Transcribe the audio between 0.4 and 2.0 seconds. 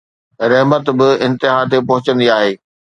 رحمت به انتها تي